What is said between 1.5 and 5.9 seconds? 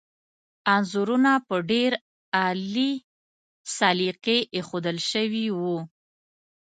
ډېر عالي سلیقې ایښودل شوي وو.